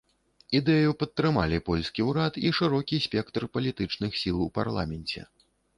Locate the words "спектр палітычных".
3.07-4.11